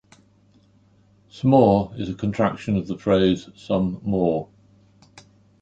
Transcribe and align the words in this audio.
"S'more" 1.29 1.93
is 1.99 2.09
a 2.09 2.15
contraction 2.15 2.75
of 2.75 2.87
the 2.87 2.97
phrase 2.97 3.49
"some 3.55 4.01
more". 4.03 4.49